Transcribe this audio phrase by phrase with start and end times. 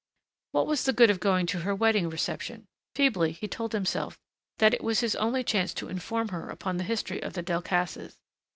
[0.53, 2.65] What was the good of going to her wedding reception?
[2.95, 4.17] Feebly he told himself
[4.57, 8.15] that it was his only chance to inform her upon the history of the Delcassés.